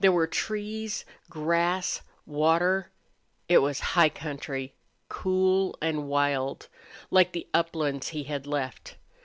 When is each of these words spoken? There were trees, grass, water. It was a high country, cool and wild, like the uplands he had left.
There 0.00 0.10
were 0.10 0.26
trees, 0.26 1.04
grass, 1.28 2.02
water. 2.26 2.90
It 3.48 3.58
was 3.58 3.80
a 3.80 3.84
high 3.94 4.08
country, 4.08 4.74
cool 5.08 5.78
and 5.80 6.08
wild, 6.08 6.66
like 7.12 7.30
the 7.30 7.46
uplands 7.54 8.08
he 8.08 8.24
had 8.24 8.48
left. 8.48 8.96